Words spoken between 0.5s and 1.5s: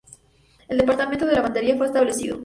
El "departamento de